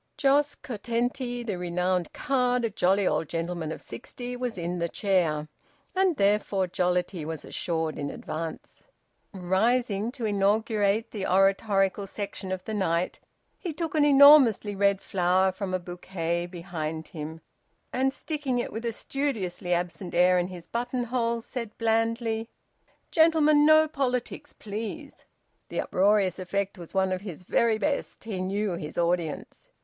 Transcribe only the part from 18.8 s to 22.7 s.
a studiously absent air in his button hole, said blandly,